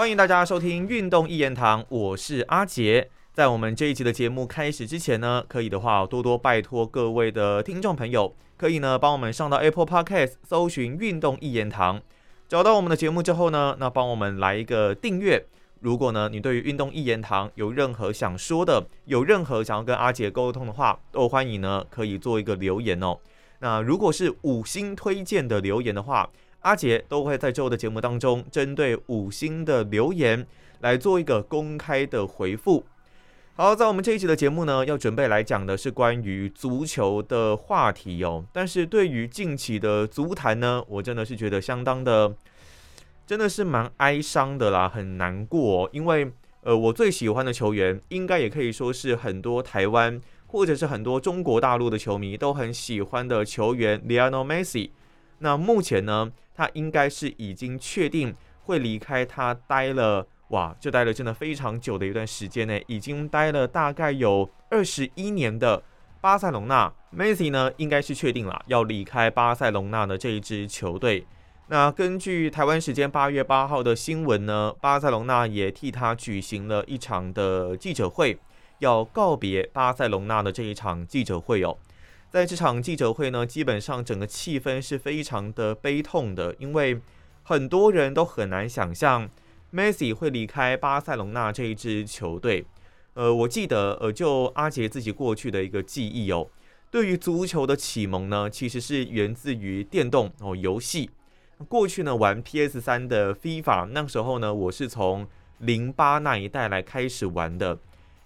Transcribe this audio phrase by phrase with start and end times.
[0.00, 3.10] 欢迎大家收听《运动一言堂》，我是阿杰。
[3.34, 12.00] 在我们这一集的节目开始之前呢，可以的话多多拜托各位的听众朋友，可以呢帮我们上到 Apple Podcast 搜寻“运动一言堂”，
[12.48, 15.44] 找到我们的节目之后呢，那帮我们来一个订阅。
[15.80, 23.18] 如果呢你对于“运动一言堂”有任何想说的，有任何想要跟阿杰沟通的话，都欢迎呢可以做一个留言哦。
[23.58, 26.30] 那如果是五星推荐的留言的话，
[26.60, 30.46] 阿杰都会在之后的节目当中针对五星的留言
[30.80, 32.84] 来做一个公开的回复。
[33.54, 38.44] 好，在我们这一集的节目呢，要准备来讲的是关于足球的话题哦。
[38.52, 42.34] 但是对于近期的足坛呢，我真的是觉得相当的，
[43.26, 45.90] 真的是蛮哀伤的啦，很难过。
[45.92, 54.90] 因为呃，我最喜欢的球员，应该也可以说是很多台湾或者是很多中国大陆的球迷都很喜欢的球员 Lionel Messi。
[55.38, 56.30] 那目前呢，
[56.60, 60.26] 他应该是已经确定会离开他待了。
[60.48, 65.82] 哇，就待了真的非常久的一段时间呢，已经待了大概有二十一年的
[66.20, 71.26] 巴塞隆纳，Messi 呢应该是确定了要离开巴塞隆纳的这一支球队。
[71.68, 78.38] 那根据台湾时间八月八号的新闻呢，巴塞隆纳也替他举行了一场的记者会，
[78.80, 81.78] 要告别巴塞隆纳的这一场记者会哦。
[82.30, 87.00] 在这场记者会呢，基本上整个气氛是非常的悲痛的，因为
[87.42, 89.28] 很多人都很难想象。
[89.72, 92.64] Messi 会离开巴塞隆纳这一支球队，
[93.14, 96.48] 呃，我记得，呃，就阿杰自己过去的一个记忆哦，
[96.90, 101.10] 对于足球的启蒙呢，其实是源自于电动哦游戏。
[101.68, 107.78] 过去呢玩 PS 三的 FIFA，那时候呢我是从零八那一代来开始玩的，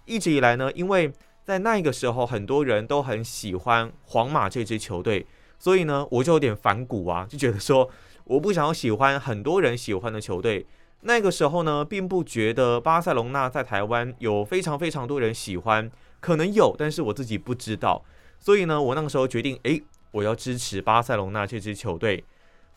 [0.05, 1.11] 一直以来呢，因为
[1.45, 5.25] 在那个时候很多人都很喜欢皇马这支球队，
[5.59, 7.87] 所以呢我就有点反骨啊，就觉得说
[8.23, 10.65] 我不想要喜欢很多人喜欢的球队。
[11.01, 18.03] 那个时候呢，并不觉得巴塞隆纳在台湾有非常非常多人喜欢，可能有，但是我自己不知道。
[18.39, 22.23] 所以呢，我那个时候决定，诶，我要支持巴塞隆纳这支球队。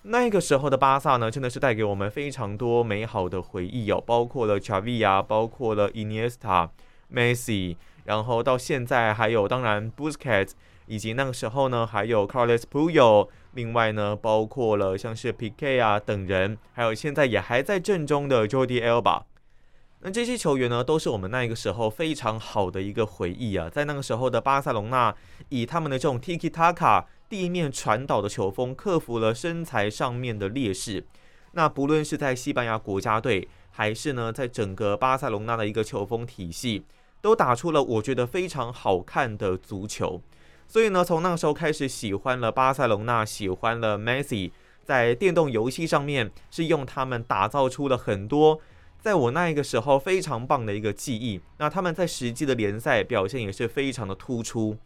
[0.03, 6.71] 那个时候的巴萨呢，真的是带给我们非常多美好的回忆哦，包括了查维亚，包括了伊涅斯塔、
[7.09, 10.55] 梅西，然后到现在还有当然布斯凯 t
[10.87, 13.29] 以及那个时候呢，还有 Carlos p u y o。
[13.53, 19.25] 另外呢，包括了像是 PK 啊等人，还有现在也还在阵中的 Jordi Alba，
[20.01, 23.69] 那这些球员呢，都是我们那个时候非常好的一个回忆啊。
[23.69, 25.15] 在那个时候的巴塞隆纳，
[25.51, 31.05] 以他们的这种 Tiki Taka 地面传导的球风，克服了身材上面的劣势。
[31.53, 36.85] 那不论是在西班牙国家队，还是呢，在整个巴塞隆纳的一个球风体系，
[37.21, 40.21] 都打出了我觉得非常好看的足球。
[40.67, 44.51] 所以呢，从那个时候开始喜欢了巴塞隆纳，喜欢了 Messi，
[44.85, 48.61] 在电动游戏上面是用他们打造出了很多，
[49.01, 51.41] 在我那一个时候非常棒的一个记忆。
[51.57, 54.77] 那他们在实际的联赛表现也是非常的突出。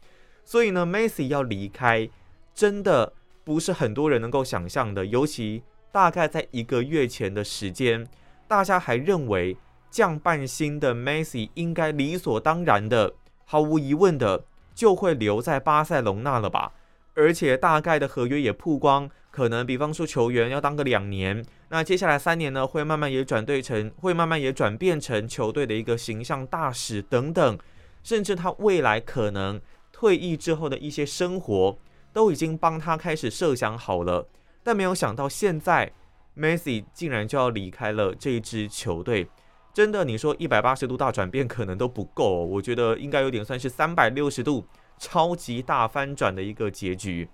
[0.44, 2.08] 所以呢，Messi 要离开，
[2.54, 3.12] 真的
[3.42, 5.06] 不是很多人能够想象的。
[5.06, 8.06] 尤其大概在一个月前的时间，
[8.46, 9.56] 大家还认为
[9.92, 13.14] 降半薪的 Messi 应该理所当然的，
[13.44, 14.44] 毫无疑问的。
[14.74, 16.72] 就会留在巴塞隆纳了吧？
[17.14, 27.58] 而且大概的合约也曝光，可能比方说球员要当个两年，那接下来三年呢，会慢慢也转队成，会慢慢也转变成球队的一个形象大使等等，
[28.02, 29.60] 甚至他未来可能
[29.92, 31.76] 退役之后的一些生活，
[32.14, 34.26] 都已经帮他开始设想好了。
[34.62, 35.92] 但没有想到现在
[36.34, 39.28] ，Messi 竟然就要离开了这一支球队。
[39.74, 44.66] 真的，你说一百八十度大转变可能都不够，我觉得应该有点算是三百六十度
[44.98, 47.26] 超级大翻转的一个结局。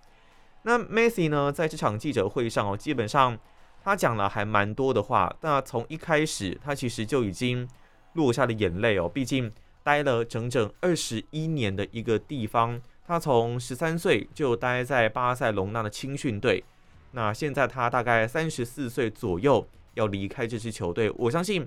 [0.63, 3.37] 那 Messi 呢，在这场记者会上哦，基本上
[3.83, 5.35] 他讲了还蛮多的话。
[5.41, 7.69] 那从一开始，他其实就已经
[8.13, 9.51] 落下了眼泪哦，毕竟
[9.83, 16.63] 待了整整二十一年的一个地方，他从十三岁就待在巴塞隆纳的青训队，
[17.11, 21.67] 那现在他大概三十四岁左右要离开这支球队，我相信。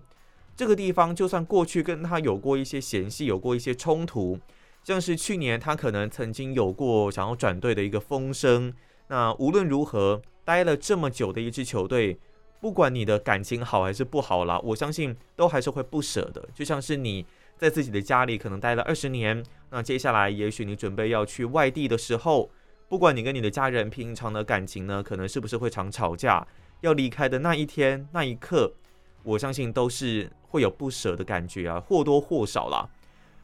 [0.56, 4.38] 这个地方就算过去跟他有过一些嫌隙，有过一些冲突，
[4.84, 8.74] 像是去年他可能曾经有过想要转队的一个风声。
[9.08, 12.20] 那无论如何，待了这么久的一支球队，
[12.60, 16.48] 不管你的感情好还是不好啦，我相信都还是会不舍的。
[16.54, 17.26] 就像是你
[17.58, 22.52] 在自己的家里可能待了二十年，那接下来也许你准备要去外地的时候，
[22.88, 26.46] 不管你跟你的家人平常的感情呢，可能是不是会常吵架，
[26.82, 28.74] 要离开的那一天那一刻。
[29.24, 32.90] 我相信都是会有不舍的感觉啊，或多或少啦。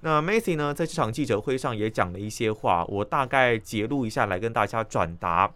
[0.02, 5.52] 那 Messi 呢，在这场记者会上也讲了一些话，我大概截录一下来跟大家转达。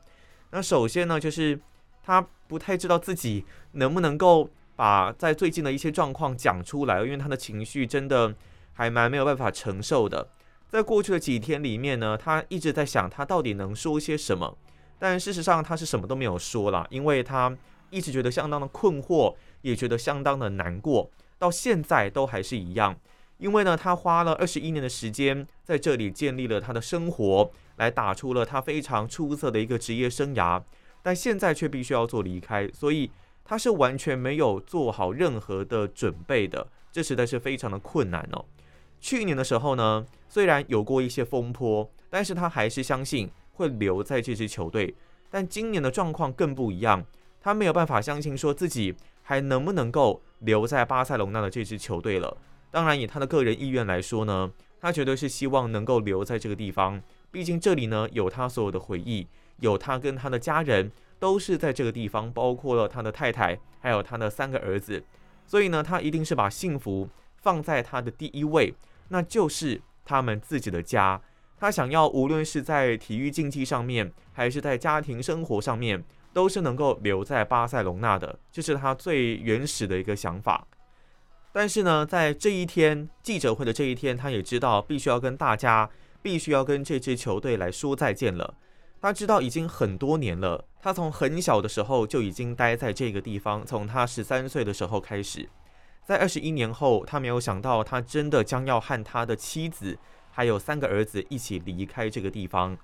[0.49, 1.59] 那首先呢，就是
[2.03, 8.33] 他不太知道自己能不能够把在最近的一些状况讲出来，因为他的情绪真的
[8.73, 10.27] 还蛮没有办法承受的。
[10.67, 14.57] 在过去的几天里面呢，他一直在想他到底能说些什么，
[14.97, 17.55] 但事实上他是什么都没有说了，因为他
[17.89, 22.97] 一直觉得相当的困惑，也觉得相当的难过，到现在都还是一样。
[23.37, 30.61] 因为呢，他花了二十一年的时间在这里建立了他的生活，来打出了他非常出色的一个职业生涯，
[31.01, 33.09] 但现在却必须要做离开，所以
[33.43, 38.45] 他是完全没有做好任何的准备的，这实在是非常的困难哦。
[38.99, 44.93] 去年的时候呢，虽然有过一些风波，但是他还是相信会留在这支球队。
[45.31, 47.03] 但今年的状况更不一样，
[47.41, 48.93] 他没有办法相信说自己
[49.31, 52.35] 还能不能够留在巴塞隆纳的这支球队了。
[52.69, 57.01] 当然，以他的个人意愿来说呢，他绝对是希望能够留在这个地方，
[57.31, 59.25] 毕竟这里呢有他所有的回忆，
[59.61, 65.01] 有他跟他的家人都是在这个地方，包括了他的太太，还有他的三个儿子。
[65.45, 67.07] 所以呢，他一定是把幸福
[67.37, 68.75] 放在他的第一位。
[69.07, 71.21] 那就是他们自己的家。
[71.57, 80.67] 他想要无论是在体育竞技上面，还是在家庭生活上面，都是能够留在巴塞隆纳的，这是他最原始的一个想法。
[81.53, 85.89] 但是呢，在这一天记者会的这一天，他也知道必须要跟大家，
[86.21, 88.55] 必须要跟这支球队来说再见了。
[89.01, 95.49] 他知道已经很多年了，他从很小的时候就已经待在这个地方，从他十三岁的时候开始。
[96.05, 99.97] 在二十一年后，他没有想到，他真的将要和他的妻子
[100.31, 102.77] 还有三个儿子一起离开这个地方。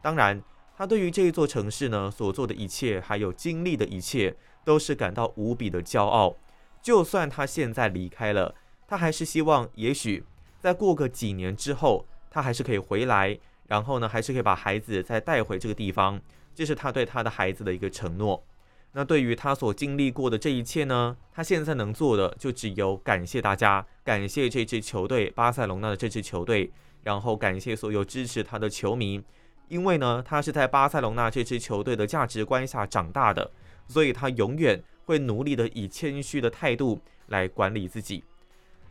[0.00, 0.42] 当然，
[0.76, 6.36] 他对于这一座城市呢所做的一切，还有经历的一切，都是感到无比的骄傲。
[6.82, 8.54] 就算他现在离开了，
[8.86, 10.24] 他还是希望，也许
[10.58, 13.38] 再过个几年之后，他还是可以回来，
[13.68, 16.20] 然后呢，还是可以把孩子再带回这个地方。
[16.54, 18.44] 这是他对他的孩子的一个承诺。
[18.92, 21.16] 那对于他所经历过的这一切呢？
[21.32, 26.70] 他现在能做的就只有感谢大家，感谢这支球队巴塞隆纳的这支球队，
[27.02, 29.20] 然后感谢所有支持他的球迷。
[29.68, 33.50] 因为呢，他是在巴塞隆纳这支球队的价值观下长大的，
[33.88, 38.24] 所以他永远会努力的以谦虚的态度来管理自己。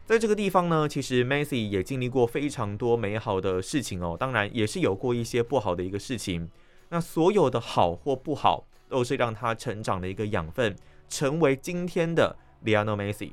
[0.05, 6.49] 在这个地方呢，其实 Messi 也经历过非常多美好的事情哦，当然也是有过一些不好的一个事情。
[6.89, 8.65] 那所有的好或不好。
[8.89, 10.75] 都是让他成长的一个养分，
[11.09, 13.31] 成为今天的 l i o n e Messi。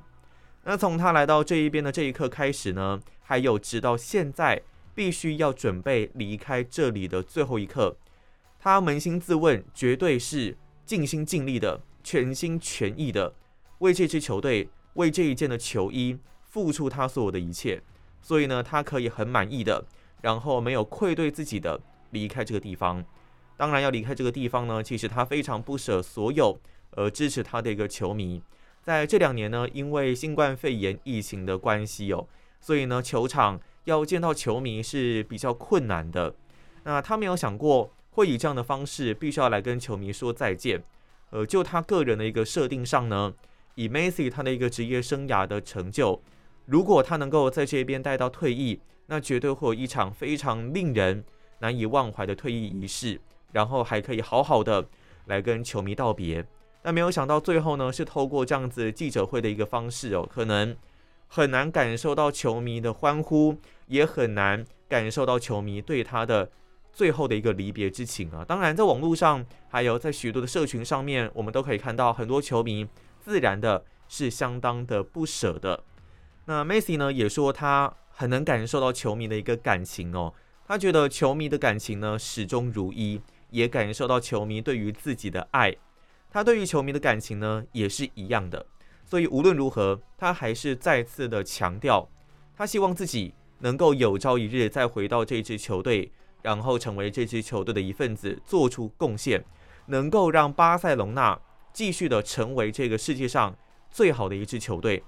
[0.65, 4.63] 那从他来到这一边的这一刻开始呢，还有直到现在
[5.01, 7.97] 必须要准备离开这里的最后一刻，
[8.59, 13.35] 他扪心自问，绝对是尽心尽力的、全心全意的
[13.79, 17.83] 为这支球队、为这一件的球衣付出他所有的一切。
[18.21, 19.87] 所以呢，他可以很满意的，
[20.21, 21.81] 然后没有愧对自己的
[22.11, 23.03] 离开这个地方。
[23.57, 26.61] 当然要离开这个地方呢，其实他非常不舍所有
[26.91, 28.43] 呃支持他的一个球迷。
[28.83, 32.29] 在这两年呢，因为新冠肺炎疫情的关系哦，
[32.61, 33.59] 所以呢球场
[33.91, 36.35] 要见到球迷是比较困难的。
[36.85, 40.83] 那他没有想过会以这样的方式必须要来跟球迷说再见。
[41.31, 43.35] 呃，就他个人的一个设定上呢，
[43.75, 46.21] 以 Messi 他的一个职业生涯的成就，
[46.67, 51.25] 如果他能够在这边待到退役，那绝对会有一场非常令人
[51.59, 53.21] 难以忘怀的退役仪式。
[53.53, 54.87] 然后还可以好好的
[55.27, 56.47] 来跟球迷道别，
[56.83, 60.77] 但没有想到最后呢，是透过这样子记者会的一个方式哦，可能
[61.27, 63.57] 很难感受到球迷的欢呼，
[63.91, 66.51] 也很难感受到球迷对他的
[66.91, 68.43] 最后的一个离别之情啊。
[68.43, 72.89] 当然，在网络上还有在许多的社群上面，我们都可以看到很多球迷
[73.21, 75.85] 自然的是相当的不舍的。
[76.47, 80.33] 那 Messi 呢，也说他很能感受到球迷的一个感情哦，
[80.67, 83.21] 他觉得球迷的感情呢始终如一。
[83.53, 85.75] 也感受到球迷对于自己的爱，
[86.31, 88.65] 他对于球迷的感情呢也是一样的。
[89.05, 92.09] 所以无论如何，他还是再次的强调，
[92.57, 96.13] 他希望自己能够有朝一日再回到这支球队，
[96.43, 99.45] 然后成为这支球队的一份子，做出贡献，
[99.87, 101.41] 能够让巴塞隆纳
[101.73, 103.57] 继续的成为这个世界上
[103.91, 105.03] 最好的一支球队。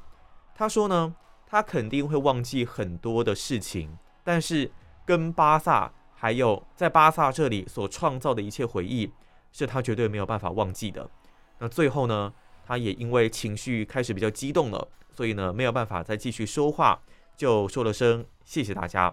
[0.54, 1.14] 他说呢，
[1.46, 4.70] 他肯定会忘记很多的事情，但是
[5.04, 5.92] 跟巴萨。
[6.14, 9.10] 还有在巴萨这里所创造的一切回忆，
[9.50, 11.10] 是他绝对没有办法忘记的。
[11.58, 12.32] 那最后呢，
[12.64, 17.02] 他也因为情绪开始比较激动了，所以呢没有办法再继续说话，
[17.42, 19.12] 就说了声谢谢大家。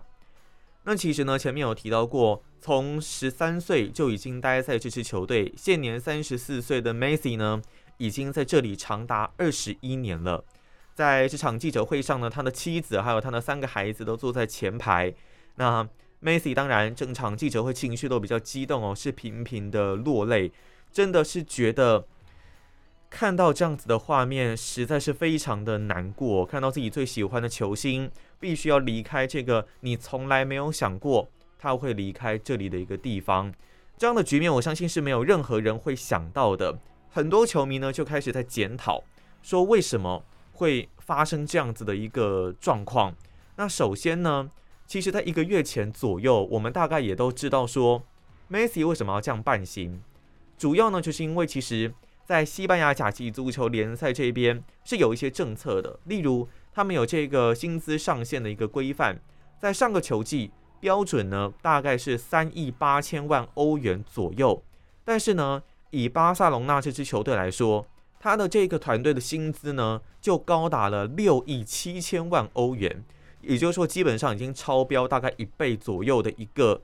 [0.83, 7.59] 那其实呢，前面有提到过，从十三岁就已经待在这支球队，现年三十四岁的 Messi 呢，
[7.98, 10.45] 已经在这里长达二十一年了。
[10.93, 15.12] 在这场记者会上呢，他的妻子还有他的三个孩子都坐在前排。
[15.55, 15.89] 那
[16.21, 20.51] Messi 当然，整场记者会情绪都比较激动哦，是频频的落泪，
[20.91, 22.05] 真的是觉得
[23.09, 26.45] 看到这样子的画面，实在是非常的难过。
[26.45, 33.53] 看到自己最喜欢的球星必须要离开这个你从来没有想过他会离开这里的一个地方，
[33.97, 36.79] 这样的局面，我相信是没有任何人会想到的。
[37.09, 39.03] 很多球迷呢就开始在检讨，
[39.41, 40.23] 说为什么
[40.53, 43.15] 会发生这样子的一个状况。
[43.55, 44.49] 那首先呢，
[44.85, 48.03] 其实在一个月前左右，我们大概也都知道说
[48.49, 50.01] ，Messi 为什么要降半薪。
[50.57, 51.93] 主要呢，就是因为其实，
[52.29, 59.19] 在西班牙甲级足球联赛这边是有一些政策的，例如他们有这个薪资上限的一个规范，
[59.57, 64.62] 在上个球季标准呢大概是三亿八千万欧元左右，
[65.03, 67.88] 但是呢，以巴塞隆纳这支球队来说，
[68.19, 73.03] 他的这个团队的薪资呢就高达了六亿七千万欧元，
[73.41, 76.79] 也就是说基本上已经超标大概一倍左右的一个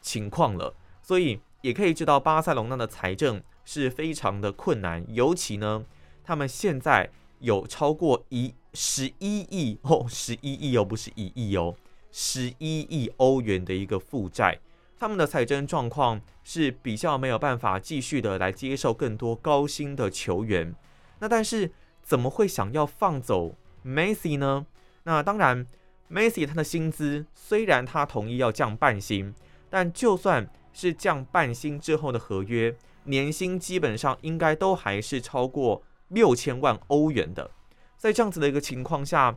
[0.00, 1.38] 情况了，所以。
[1.60, 5.84] 也可以知道，巴塞隆纳的财政是非常的困难，尤其呢，
[6.24, 7.10] 他们现在
[7.40, 11.74] 有超过一十一亿哦，十一亿哦，不是一亿哦，
[12.10, 14.58] 十一亿欧元的一个负债，
[14.98, 20.74] 他们的财政状况是比较没有办法继续的来接受更多高薪的球员。
[21.18, 21.70] 那但是
[22.02, 24.64] 怎么会想要放走 Messi 呢？
[25.02, 25.66] 那当然
[26.10, 29.34] ，Messi 他的薪资虽然他同意要降半薪，
[29.68, 32.74] 但就算是降半薪之后的合约，
[33.08, 37.50] 年薪基本上应该都还是超过六千万欧元的。
[37.96, 39.36] 在这样子的一个情况下，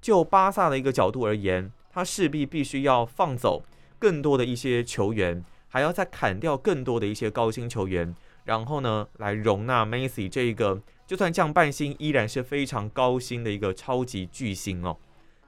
[0.00, 3.62] 就巴萨的一个角度而言，他势必必须要放走
[3.98, 8.14] 更多的一些球员，还要再砍掉更多的一些高薪球员，
[8.44, 14.96] 然后呢，来容纳梅西这一个就算降半薪依然是非常高薪的一个超级巨星哦。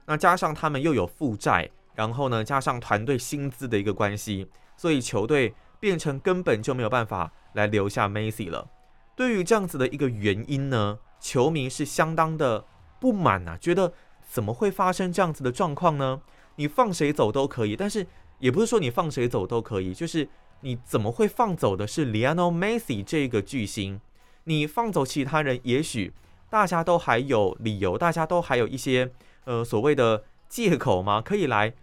[0.05, 4.47] 那加上他们又有负债，然后呢，加上团队薪资的一个关系。
[4.77, 8.69] 所以球队变成根本就没有办法来留下 Macy 了。
[9.15, 12.65] 对于这样子的一个原因呢，球迷是相当的
[12.99, 13.93] 不满啊，觉得
[14.29, 16.21] 怎么会发生这样子的状况呢？
[16.57, 18.05] 你放谁走都可以，但是
[18.39, 20.27] 也不是说你放谁走都可以，就是
[20.61, 23.99] 你怎么会放走的是 Lionel Messi 这个巨星？
[24.43, 26.13] 你放走其他人，也许
[26.49, 29.11] 大家都还有理由，大家都还有一些
[29.45, 31.21] 呃所谓的借口吗？
[31.21, 31.73] 可以来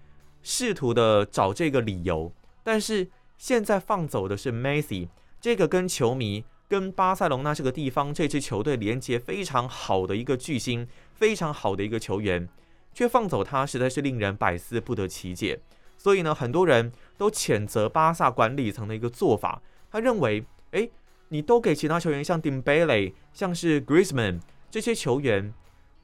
[0.43, 2.33] 试图的找这个理由。
[2.63, 5.09] 但是现在放走的是 Macy
[5.43, 12.49] 这个跟球迷、跟巴塞隆纳这个地方这支球队连接非常好的一个巨星，非常好的一个球员，
[12.95, 15.59] 却放走他，实在是令人百思不得其解。
[15.99, 19.61] 所以呢，很多人都谴责巴萨管理层的一个做法。
[19.91, 20.89] 他认为，哎，
[21.31, 25.53] 你都给其他球员像丁贝雷、像是 Griezmann 这些球员，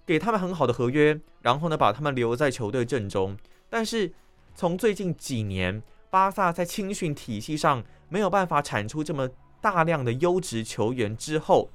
[0.05, 3.39] 给他们很好的合约，然后呢，把他们留在球队阵中。
[3.71, 4.13] 但是
[4.57, 5.81] 从最近几年，
[6.11, 9.29] 巴萨在青训体系上没有办法产出这么
[9.61, 11.71] 大量的优质球员之后，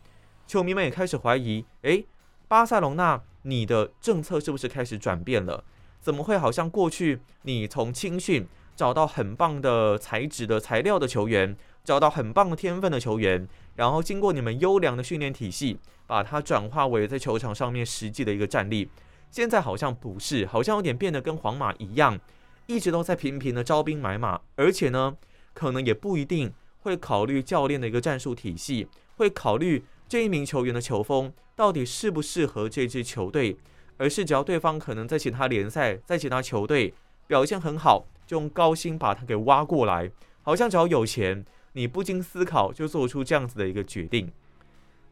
[0.47, 2.05] 球迷们也开始怀疑：诶，
[2.47, 5.63] 巴塞隆纳，你的政策是不是开始转变了？
[5.99, 18.89] 怎么会好像过去你从青训找到很棒的材质的材料的球员，找到很棒的天分的球员，然后经过你们优良的训练体系，把它转化为在球场上面实际的一个战力？
[19.31, 22.19] 现在好像不是，好像有点变得跟皇马一样。
[22.65, 25.15] 一直都在频频的招兵买马，而且呢，
[25.63, 26.51] 可能也不一定
[26.81, 33.55] 会考虑教练的一个战术体系，会考虑这一名球员的球风到底适不适合这支球队，
[33.95, 36.93] 而是只要对方可能在其他联赛、在其他球队
[37.27, 44.29] 表现很好，就用高薪把他给挖过来，好像只要有钱，你不经思考就做出这样子的一个决定，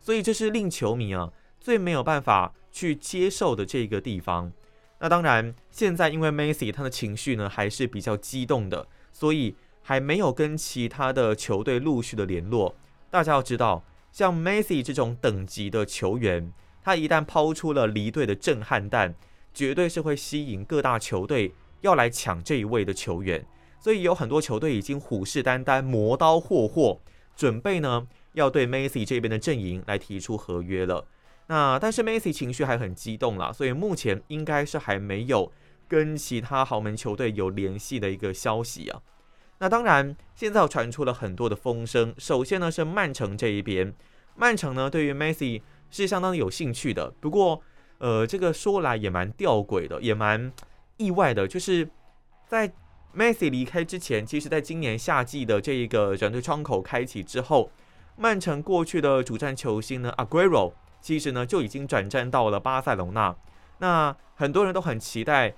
[0.02, 1.32] 所以这是令球迷啊
[1.62, 4.52] 最没有办法去接受的这个地方。
[5.00, 12.76] 那当然，现在因为 Messi 他的情绪呢还是比较激动的，所以还没有跟其他的球队陆续的联络。
[13.10, 16.52] 大家要知道，像 Messi 这种等级的球员，
[16.84, 19.16] 他一旦抛出了离队的震撼弹，
[19.54, 23.46] 绝对是会吸引各大球队要来抢这一位的球员。
[23.80, 27.02] 所以有很多球队已经虎视眈眈、磨刀霍霍，
[27.36, 31.06] 准备呢要对 Messi 这边的阵营来提出合约了。
[31.48, 35.52] 那但是 Messi 情绪还很激动啦，所以目前应该是还没有
[35.88, 39.02] 跟其他豪门球队有联系的一个消息啊。
[39.62, 42.16] 那当然，现在传出了很多的风声。
[42.18, 43.94] 首先呢是曼城这一边，
[44.36, 47.14] 曼城呢对于 Messi 是相当有兴趣的。
[47.20, 47.62] 不过，
[48.00, 50.52] 呃，这个说来也蛮吊诡的，也蛮
[50.98, 51.88] 意外的，就是
[52.48, 52.74] 在
[53.16, 57.70] Messi 离开之前，其实在今年夏季的这一个转队窗口开启之后，
[58.18, 60.74] 曼城过去的主战球星呢 Aguero。
[61.02, 63.36] 其实呢，就已经转战到了巴塞隆纳。
[63.78, 65.54] 那很多人都很期待，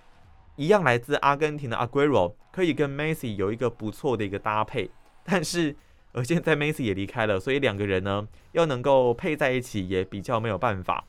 [0.56, 4.90] 一样来自阿根廷的阿圭罗可以跟梅西有一个不错的一个搭配。
[5.24, 5.76] 但是
[6.12, 11.06] 而现在 Messi 也离开了，所以两个人呢要能够配在一起也比较没有办法。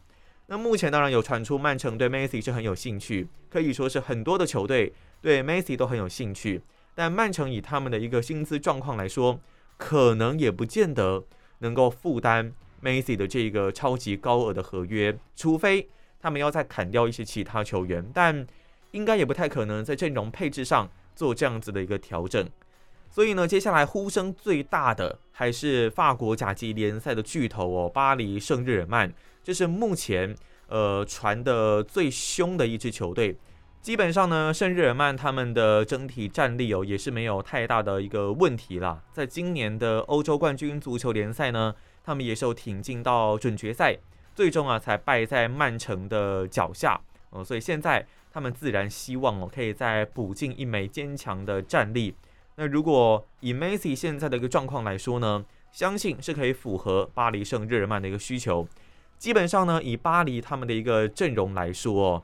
[0.46, 6.62] 那目前当然有传出曼城对 Messi 是很有兴趣，可以说是很多的球队对 Messi 都很有兴趣。
[6.94, 9.40] 但曼城以他们的一个薪资状况来说，
[9.76, 11.24] 可能也不见得
[11.58, 15.88] 能够负担 Messi 的这个超级高额的合约，除非
[16.20, 18.46] 他们要再砍掉一些其他球员，但
[18.94, 22.48] 应该也不太可能在阵容配置上做这样子的一个调整。
[23.10, 30.34] 所以呢，接下来呼声最大的还是法国甲级联赛的巨头哦，巴黎圣日耳曼，这是目前
[30.68, 33.36] 呃传的最凶的一支球队。
[33.80, 39.02] 基本上呢，圣日耳曼他们的整体战力哦也是没有太大的一个问题啦。
[39.12, 43.96] 在今年的欧洲冠军足球联赛呢，他们也是有挺进到准决赛，
[44.34, 46.98] 最终啊才败在曼城的脚下
[47.30, 47.44] 哦。
[47.44, 52.16] 所以现在他们自然希望哦可以再补进一枚坚强的战力。
[52.56, 58.66] 那如果以 Messi 现在的一个状况来说呢，相信是可以符合巴黎圣日耳曼的一个需求。
[59.18, 62.22] 基本上呢，以巴黎他们的一个阵容来说哦，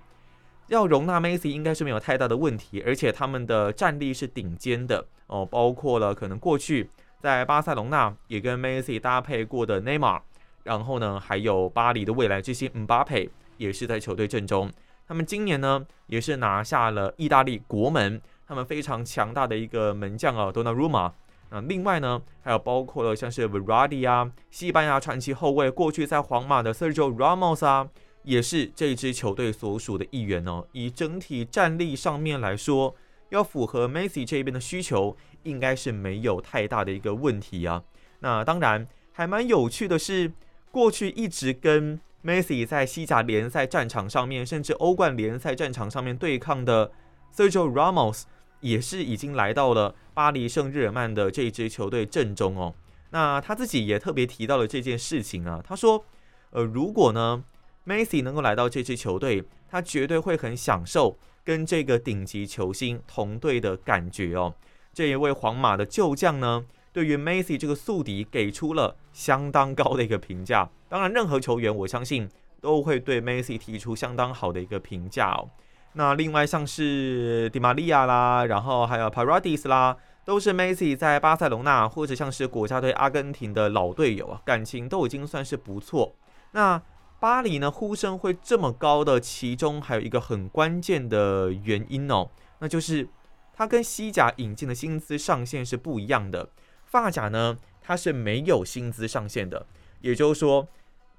[0.66, 6.90] 要容纳 Messi 应该是没有太大的问题，而且他们的战力是顶尖的哦，包括了可能过去
[7.20, 10.22] 在巴塞隆纳也跟 Messi 搭配过的内马尔，
[10.64, 14.68] 然后呢，还有巴黎的未来之星姆巴佩也是在球队阵中。
[15.10, 18.22] 他们今年呢，也是拿下了意大利国门。
[18.46, 21.10] 他们非常强大的一个门将啊，Donnarumma。
[21.48, 27.88] 那另外呢，还有包括了像是 v e r a d i 啊，西班牙传奇后卫，过去在皇马的 Sergio Ramos 啊，
[28.22, 30.64] 也是这支球队所属的一员哦。
[30.70, 32.94] 以整体战力上面来说，
[33.30, 37.82] 要符合 Messi 这边的需求，应该是没有太大的一个问题啊。
[38.20, 40.30] 那当然，还蛮有趣的是，
[40.70, 46.92] 过去一直跟 Messi 在西甲联赛战场上面，甚至欧冠联赛战场上面对抗的
[47.34, 48.24] Sergio Ramos。
[48.60, 52.74] 也是已经来到了巴黎圣日耳曼的这支球队阵中哦。
[53.08, 55.62] 那他自己也特别提到了这件事情啊。
[55.66, 56.04] 他说
[56.52, 57.42] ：“呃，如果呢
[57.86, 64.54] ，Messi 能够来到这支球队，他绝对会很享受跟这个顶级球星同队的感觉哦。”
[64.92, 70.68] 这一位皇马的旧将呢，对于 Messi 这个宿敌给出了相当高的一个评价。
[70.90, 72.28] 当然，任何球员我相信
[72.60, 75.48] 都会对 Messi 提出相当好的一个评价哦。
[75.92, 86.16] 那另外像是迪玛利亚啦，然后还有 Paradis 啦，都是 Messi 在巴塞隆纳或者像是国家队阿根廷的老队友啊，感情都已经算是不错。
[86.50, 86.82] 那
[87.20, 93.08] 巴黎呢呼声会这么高的，其中还有一个很关键的原因哦，那就是
[93.54, 96.48] 它跟西甲引进的薪资上限是不一样的。
[96.84, 99.64] 发甲呢它是没有薪资上限的，
[100.00, 100.66] 也就是说。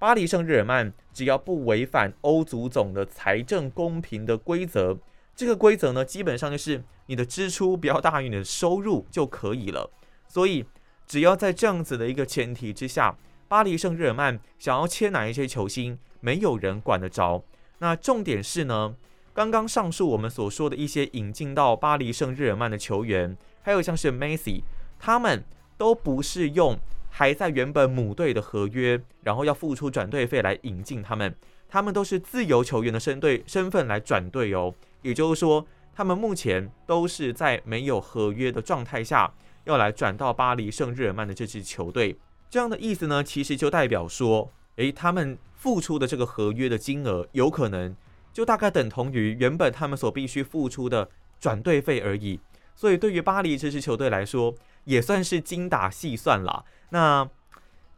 [0.01, 4.97] 巴黎圣日耳曼只要不违反欧足总的财政公平的规则，
[5.35, 9.91] 这个规则呢，基本上就是你的支出不要大于你的收入就可以了。
[10.27, 10.65] 所以，
[11.05, 13.15] 只要在这样子的一个前提之下，
[13.47, 17.43] 巴黎圣日耳曼想要签哪一些球星，没有人管得着。
[17.77, 18.95] 那重点是呢，
[19.35, 24.63] 刚刚上述我们所说的一些引进到巴黎圣日耳曼的球员，还有像是 Messi，
[24.97, 25.43] 他们
[25.77, 26.79] 都不是用。
[27.13, 31.35] 还在原本母队的合约，然后要付出转队费来引进他们，
[31.67, 34.73] 他们都是自由球员的身队身份来转队哦。
[35.01, 39.31] 也就是说，他们目前都是在没有合约的状态下，
[39.65, 42.17] 要来转到巴黎圣日耳曼的这支球队。
[42.49, 47.95] 这样的意思呢，其实就代表说，诶，他们付出的这个合约的金额，有可能
[48.31, 52.39] 就大概等同于原本他们所必须付出的转队费而已。
[52.73, 56.65] 所以，对于巴黎这支球队来说，也算是精打细算了。
[56.89, 57.29] 那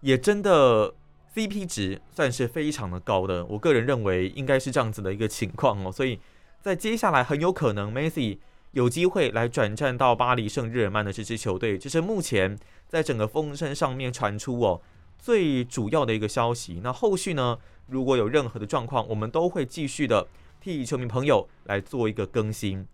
[0.02, 0.94] 也真的
[1.34, 5.92] CP 值算是非常的高的，我个人认为应该是这样子的一个情况哦。
[5.92, 6.20] 所以
[6.62, 8.38] 在接下来很有可能 Messi
[8.72, 14.82] 有机会来转战到巴黎圣日耳曼的这支球队，这是目前在整个风声上面传出哦
[15.18, 16.82] 最主要的一个消息。
[16.84, 20.28] 那后续呢，如果有任何的状况，我们都会继续的
[20.60, 22.86] 替球迷朋友来做一个更新。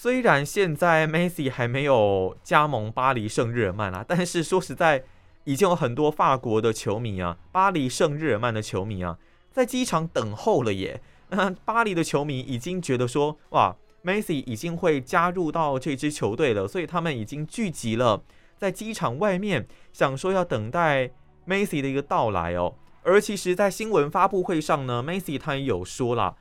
[0.00, 5.02] 虽然现在 Messi 还没有加盟巴黎圣日耳曼啊，但是说实在，
[5.42, 9.18] 已经有很多法国的球迷啊，巴黎圣日耳曼的球迷啊，
[9.50, 11.02] 在机场等候了耶。
[11.30, 18.22] 那巴黎的球迷已经觉得说，哇，Messi 已经会加入到这支球队了，所以他们已经聚集了
[18.56, 21.10] 在机场外面，想说要等待
[21.48, 22.76] Messi 的一个到来哦。
[23.02, 26.36] 而其实，在新闻发布会上呢，Messi 他也有说了。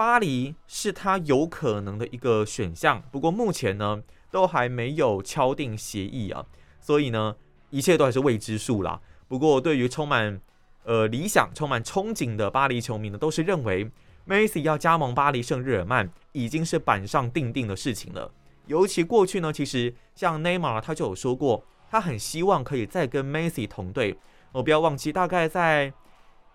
[0.00, 6.42] 巴黎是他有可能的一个选项，不过目前呢都还没有敲定协议啊，
[6.80, 7.36] 所以呢
[7.68, 8.98] 一切都还是未知数啦。
[9.28, 10.40] 不过对于充满
[10.84, 13.90] 呃理想、充满憧憬的巴黎球迷呢，都是认为
[14.26, 18.32] Messi 要加盟巴黎圣日耳曼已经是板上钉钉的事情了。
[18.68, 24.16] 尤其过去呢，其实像内马尔他就有说过，他很希望可以再跟 Messi 同队。
[24.52, 25.92] 我不要忘记，大概在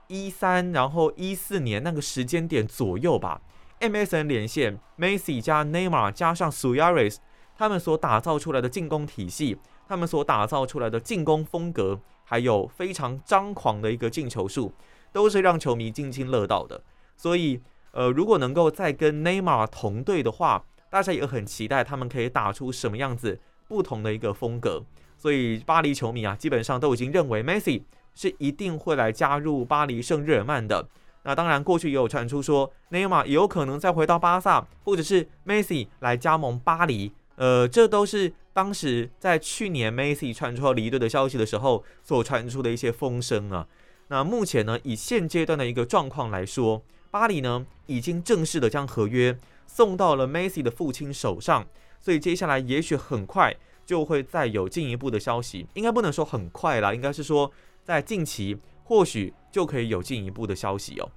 [0.08, 3.42] 一三，然后一四年那个时间点左右吧。
[3.80, 7.18] MSN 连线 Messi 加 Neymar 加上 Suarez，
[7.58, 14.74] 他们所打造出来的进攻体系，他们所打造出来的进攻风格，还有非常张狂的一个进球数，
[15.12, 16.84] 都是让球迷津津乐道的。
[17.18, 24.84] 所以，呃，如果能够再跟 Neymar 同队的话，大家也很期待他们可以打出什么样子不同的一个风格。
[25.18, 27.84] 所以，巴黎球迷啊，基本上都已经认为 Messi
[28.16, 30.88] 是一定会来加入巴黎圣日耳曼的。
[31.24, 37.12] 那当然，过去也有传出说内马尔也有可能再回到巴萨，或者是 Messi 来加盟巴黎。
[37.36, 43.68] 呃，这都是当时在去年 Messi 传出离队的消息的时候所传出的一些风声啊。
[44.08, 51.66] 那目前呢，以现阶段的一个状况来说，巴黎呢已经正式的将合约送到了 Messi 的父亲手上，
[52.00, 55.66] 所以接下来也许很快就会再有进一步的消息。
[55.74, 57.52] 应该不能说很快啦，应该是说
[57.86, 58.58] 在近期。
[58.88, 61.10] 或许就可以有进一步的消息哦。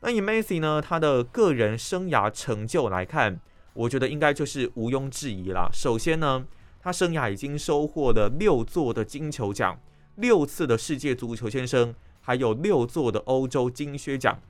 [0.00, 3.38] 那以 Messi 呢，他的个人生涯成就来看，
[3.74, 5.70] 我觉得应该就是毋庸置疑啦。
[5.72, 6.44] 首先呢，
[6.80, 9.78] 他生涯已经收获了六座的金球奖、
[10.16, 14.40] 六次的世界足球先生，还有六座的欧洲金靴奖。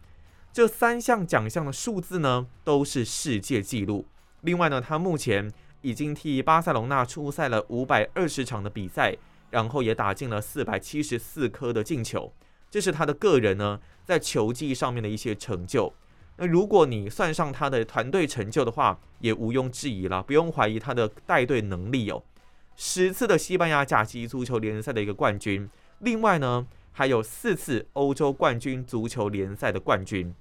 [0.50, 4.06] 这三项奖项的数字呢，都是世界纪录。
[4.40, 9.14] 另外呢，他目前已经替巴塞隆纳出赛了五百二十场的比赛，
[9.50, 12.32] 然后也打进了四百七十四颗的进球。
[12.70, 15.92] 这是他的个人呢，在球技上面的一些成就。
[16.36, 22.22] 那如果你算上他的团队成就的话，也毋庸置疑了，不用怀疑他的带队能力哦。
[22.74, 30.34] 十次的西班牙甲级足球联赛的一个冠军，另外呢，还有四次欧洲冠军足球联赛的冠军。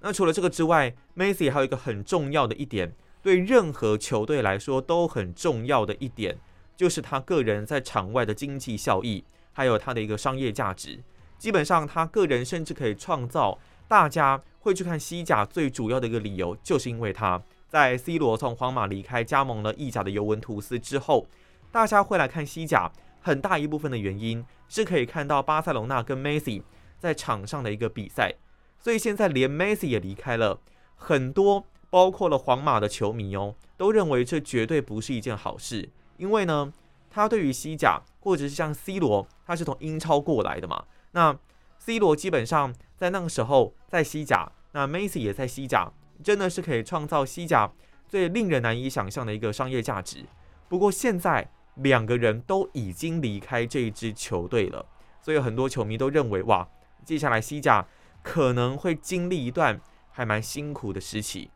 [0.00, 6.38] 那除了这个之外，Messi 还有一个很重要的一点，对任何球队来说都很重要的一点，
[6.76, 11.02] 就是他个人在场外的经济效益，还有他的一个商业价值。
[11.38, 13.58] 基本上，他个人甚至可以创造
[13.88, 21.26] 大家会去看西甲最主要的一个理由，就是因为他在 C 罗从皇马离开，加盟了意甲的尤文图斯之后，
[21.70, 26.62] 大家会来看西甲，很大一部分的原因是可以看到巴塞隆纳跟梅西
[26.98, 28.34] 在场上的一个比赛。
[28.78, 30.60] 所以现在连梅西也离开了，
[30.94, 36.72] 很多包括了皇马的球迷哦，都认为这绝对不是一件好事，因为呢，
[37.10, 40.84] 他对于西甲或者是像 C 罗，他是从英超过来的嘛。
[41.12, 41.36] 那
[41.78, 45.90] C 罗基本上在那个时候在西甲，那 Messi 也在西甲，
[46.22, 47.70] 真的是可以创造西甲
[48.08, 50.24] 最令人难以想象的一个商业价值。
[50.68, 54.84] 不过现在两个人都已经离开这一支球队了，
[55.20, 56.68] 所以很多球迷都认为，哇，
[57.04, 57.86] 接下来西甲
[58.22, 61.50] 可能会经历一段还蛮辛苦的时期。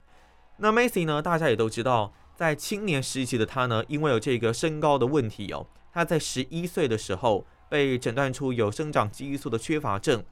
[0.58, 7.44] 那 Messi 呢，大家也都知道，在青年时期的他呢，因为有这个身高的问题哦，他在十一岁的时候。
[7.68, 10.24] 被诊断出有生长激素的缺乏症，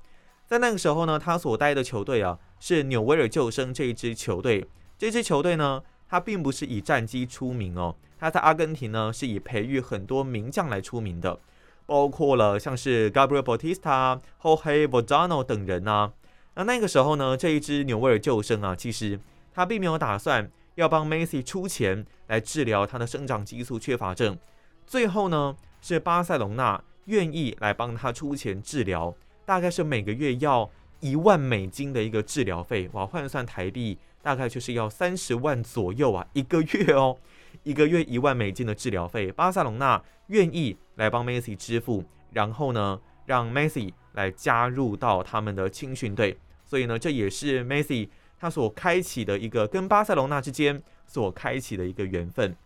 [0.45, 4.67] 在那个时候呢，他所待的球队啊是纽维尔救生这一支球队。
[4.99, 11.39] 这支球队呢，它并不是以战绩出名哦，它在阿根廷呢是以培育很多名将来出名的，
[11.87, 16.11] 包括了像是 Gabriel Bautista、Jorge Bordano 等人呐。
[16.57, 19.21] 那那个时候呢，这一支纽维尔救生啊，其实
[19.55, 24.39] 他并没有打算要帮 Messi 出钱来治疗他的生长激素缺乏症，
[24.87, 26.83] 最后呢是巴塞隆纳。
[27.09, 29.15] 愿意来帮他出钱治疗，
[29.47, 37.17] 大概是每个月要一万美金的一个治疗费，哇，换算台币大概就是要三十万左右啊，一个月哦，
[37.65, 46.37] 一个月一万美金的治疗费，巴塞隆纳愿意来帮 Messi 支付，然后呢，让 Messi 来加入到他们的青训队，
[46.67, 52.57] 所以呢，这也是 Messi 他所开启的一个跟巴塞隆纳之间所开启的一个缘分。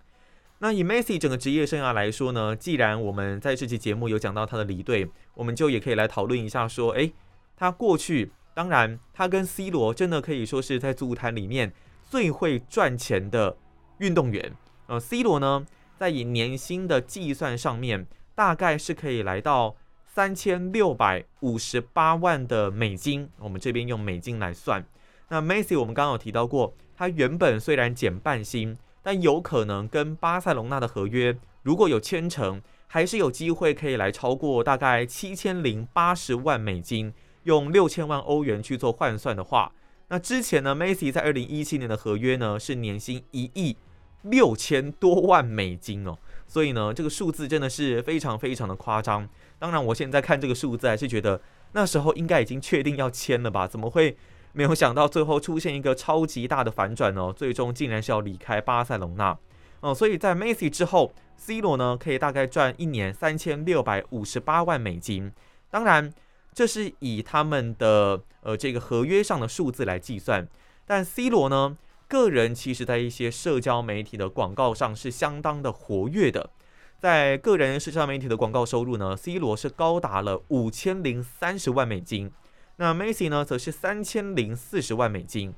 [0.58, 7.12] 那以 Messi 整个职业生涯来说呢，既然我们在这期节目有讲到他的离队，我们就也可以来讨论一下，说，诶，
[7.56, 11.72] 他过去，当然他跟 C 罗真的可以说是在足坛里面
[12.08, 13.56] 最会赚钱的
[13.98, 14.54] 运动员。
[14.86, 15.66] 呃，C 罗呢，
[15.98, 18.06] 在以年薪的计算上面，
[18.36, 19.74] 大概是可以来到
[20.06, 24.84] 三千六百五十八万的美金，我们这边用美金来算。
[25.32, 28.76] 那 Messi 我们刚刚有提到过，他原本虽然减半薪。
[29.04, 39.72] 但有可能跟巴塞隆纳的合约如果有签成，还是有机会可以来超过大概七千零八十万美金，用六千万欧元去做换算的话，
[40.06, 43.76] 那之前呢，Messi 在二零一七年的合约呢是年薪一亿
[44.22, 46.16] 六千多万美金哦，
[46.46, 49.28] 所以呢，这个数字真的是非常非常的夸张。
[49.58, 51.40] 当然，我现在看这个数字还是觉得
[51.72, 53.66] 那时候应该已经确定要签了吧？
[53.66, 54.16] 怎么会？
[54.52, 59.36] 没有想到最后出现一个超级大的反转哦，最终竟然是要离开巴塞隆纳。
[59.80, 65.32] 哦，所以在 Messi 之后，C 罗呢可以大概赚一年三千六百五十八万美金。
[65.70, 66.12] 当然，
[66.52, 70.46] 这是以他们的呃这个合约上的数字来计算。
[70.86, 76.50] 但 C 罗呢，个人其实在一些社交媒体的广告上是相当的活跃的。
[76.98, 82.30] 在个人社交媒体的广告收入呢，C 罗是高达了五千零三十万美金。
[82.76, 85.54] 那 Macy 呢，则是三千零四十万美金。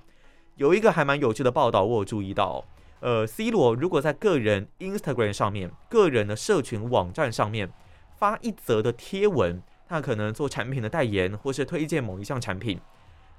[0.57, 2.65] 有一个还蛮有趣的报道，我有注意到，
[3.01, 7.73] 呃，C 罗如果在个人 Instagram 上面、个人的社群网站上面
[8.17, 12.81] 发一则的贴文，他可能做产品的代言，或是推荐某一项产品，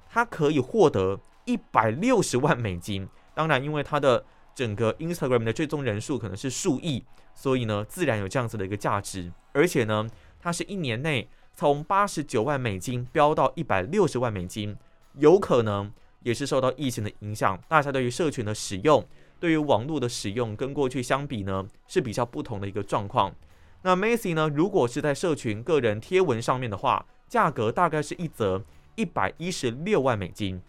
[0.08, 3.08] 他可以获得一百六十万美金。
[3.34, 9.30] 当然，因为他的整个 Instagram 的追踪人数可能是数亿，所以呢，自然有这样子的一个价值。
[9.52, 10.08] 而且呢，
[10.40, 11.28] 他是一年内。
[11.56, 14.76] 从八十九万美金飙到一百六十万美金，
[15.14, 15.90] 有可能
[16.22, 19.02] 也是受到疫情的影响，大家对于社群的使用，
[19.40, 23.34] 对于网络的使用跟过去相比呢是比较不同的一个状况。
[23.80, 28.62] 那 Messi 呢，如果是在社群个人贴文上面的话，价格大概是一则
[28.94, 30.60] 一百一十六万美金。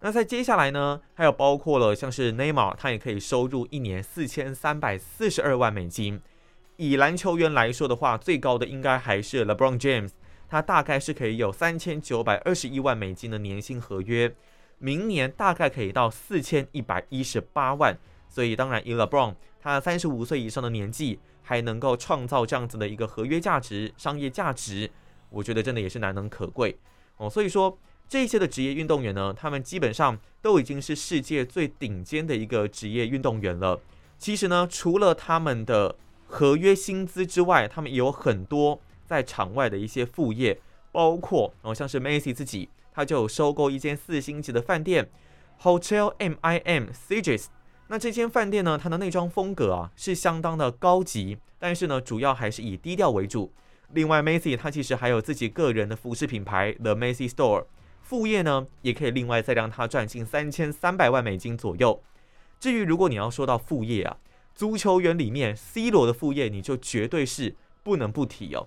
[0.00, 6.20] 那在接下来呢，还有包括了像是 Neymar，他也可以收入一年四千三百四十二万美金。
[6.76, 10.10] 以篮球员来说的话，最高的应该还是 LeBron James。
[10.48, 14.34] 他大概是可以有三千九百二十一万美金的年薪合约，
[14.78, 17.96] 明年大概可以到四千一百一十八万。
[18.28, 24.90] 所以当然，以 LeBron 他三十五岁以上的年纪还能够创造这样子的一个合约价值、商业价值，
[25.30, 26.78] 我觉得真的也是难能可贵
[27.16, 27.30] 哦。
[27.30, 27.78] 所以说，
[28.08, 33.80] 这些的职业运动员呢，他们基本上都已经是世界最顶尖的一个职业运动员了。
[34.18, 38.80] 其实呢，除了他们的合约薪资之外，他们也有很多。
[39.06, 40.58] 在场外的一些副业，
[40.92, 45.08] 包括哦，像是 Macy 自己，他就收购一间四星级的饭店
[45.62, 47.50] ，Hotel M I M s i g e s
[47.88, 53.52] 那这间饭店呢，它的内装风格啊是相当的高级，但是呢，主要还是以低调为主。
[53.92, 57.66] 另外，Macy 他其实还有自己个人的服饰品牌 The Macy Store，
[58.02, 62.02] 副业呢也可以另外再让他赚进三千三百万美金左右。
[62.58, 64.16] 至于如果你要说到副业啊，
[64.54, 68.66] 足球员里面 C 罗的副业，你就绝对是不能不提哦。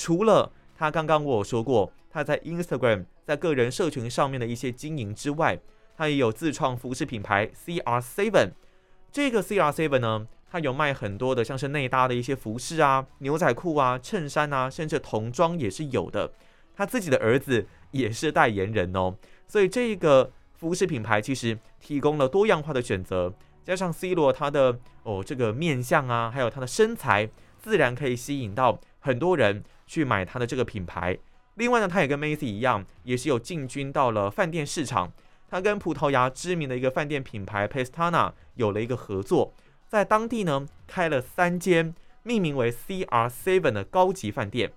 [0.00, 5.58] 除了他刚刚我说过他在 Instagram 在个人社群上面的一些经营之外，
[5.96, 8.52] 他也有自创服饰品牌 CR Seven。
[9.10, 16.30] 这个 CR Seven 呢，他有卖很多的像是内搭的一些服饰啊、牛仔裤啊、衬衫啊，甚至童装也是有的。
[16.76, 19.16] 他自己的儿子也是代言人哦，
[19.48, 23.34] 所以这个服饰品牌其实提供了多样化的选择，
[23.64, 29.64] 加上 C 罗他的哦这个面相啊，还有他的身材，自然可以吸引到很多人。
[29.88, 31.18] 去买他的这个品牌。
[31.54, 35.12] 另外呢，他也跟 Macy 一样，也是有进军到了饭店市场。
[35.50, 39.54] 他跟葡萄牙知名的一个饭店品牌 Pestana 有了一个合作，
[39.88, 44.70] 在当地呢开了三间命名为 CR Seven 的高级饭店。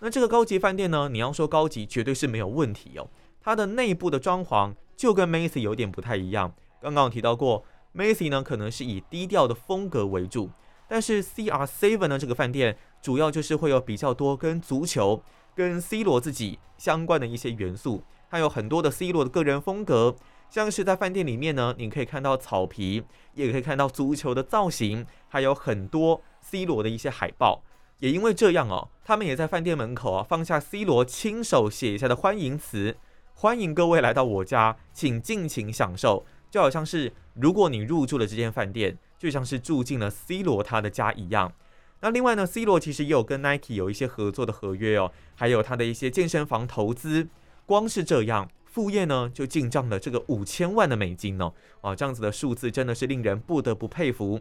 [0.00, 3.08] 那这个高级饭店呢，你要说高级，绝对是没有问题哦。
[3.40, 6.54] 它的内部的装潢就跟 Macy 有点不太一样。
[6.80, 10.50] 刚刚有提到过，Macy 呢可能是以低调的风格为主。
[10.92, 15.22] 但是 CR Seven 呢，这个饭店主要就是会有比较多跟足球、
[15.54, 20.14] 跟 C 罗自己相关的一些元素，还有很多的 C 罗的个人风格，
[20.50, 27.62] 像是在饭店里面呢，你可以看到草皮，也可以看到足球的造型，还有很多 C 罗的一些海报。
[28.00, 32.98] 也因为这样哦，他们也在饭店门口啊放下 C 罗亲手写下的欢迎词，
[33.32, 38.98] 欢迎各位来到我家，请尽情享受，就好像是如果你入住了这间饭店。
[39.22, 41.52] 就像是住进了 C 罗他的家一样。
[42.00, 47.28] 那另外呢，C 罗其实也有跟 Nike 有一些合作的合约哦，还有他的一些健身房投资。
[47.64, 51.54] 光是这样，副业呢就进账了这个五千万的美金哦。
[51.82, 54.40] 啊，这样子的数字真的是令人不得不佩服。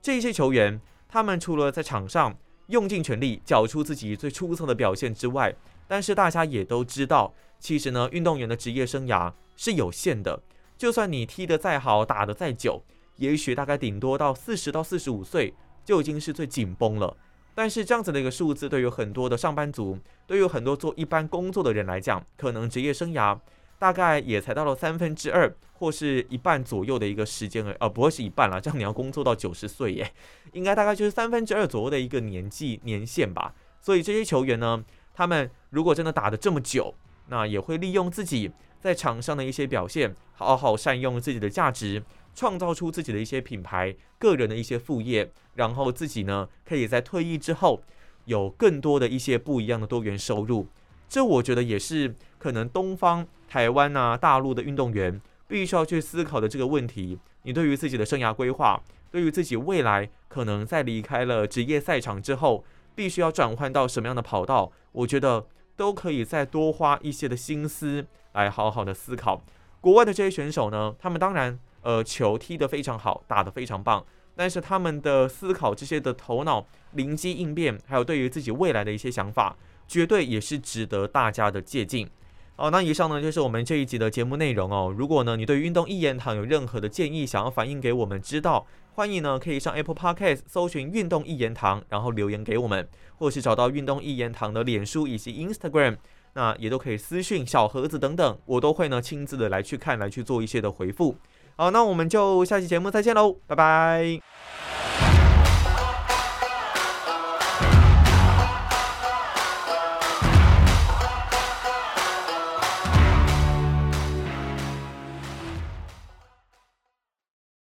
[0.00, 2.34] 这些球员，他们除了在场上
[2.68, 5.54] 用尽全力，缴出自己最出色的表现之外，
[5.86, 10.40] 但是大家也都知道，其实呢，运动员的职业生涯是有限的。
[10.78, 12.82] 就算你踢得再好，打得再久。
[13.22, 15.54] 也许大概顶多到四十到四十五岁
[15.84, 17.16] 就已经是最紧绷了，
[17.54, 23.38] 但是这样子的一个数字，对于很多的上班族，对于很多做一般工作的人来讲，可能职业生涯
[23.78, 30.12] 大概也才到了三分之二或是一半左右的一个时间而，呃，不会是一半了，这样你要工作到九十岁耶，
[30.52, 33.54] 应该大概就是三分之二左右的一个年纪年限吧。
[33.80, 36.92] 所以这些球员呢，他们如果真的打得这么久，
[37.28, 42.02] 那也会利用自己在场上的一些表现，好好善用自己的价值。
[42.34, 47.82] 创造出自己的一些品牌、个人的一些副业，然后自己呢，可以在退役之后
[48.24, 50.66] 有更多的一些不一样的多元收入。
[51.08, 57.18] 这我觉得也是可能东方、台湾啊、大陆的运动员必须要去思考的这个问题。
[57.42, 62.64] 你对于自己的生涯规划，对于自己未来可能在离开了职业赛场之后，
[62.94, 65.44] 必须要转换到什么样的跑道，我觉得
[65.76, 69.42] 都可以再多花一些的心思来好好的思考。
[69.82, 82.08] 国外的这些选手呢，他们当然呃球踢得非常好，打得非常棒，但是他们的思考这些的头脑灵机应变，还有对于自己未来的一些想法，绝对也是值得大家的借鉴。
[82.54, 84.94] 好，那以上呢就是我们这一集的节目内容哦。
[84.96, 95.96] 如果呢你对运动一言堂有任何的建议，想要反映给我们知道，欢迎呢可以上 Apple Podcast 搜寻运动一言堂，然后留言给我们，或是找到运动一言堂的脸书以及 Instagram，
[96.34, 101.16] 那也都可以私讯小盒子等等，我都会呢亲自的来去看，来去做一些的回复。
[101.56, 104.41] 好，那我们就下期节目再见喽，拜拜。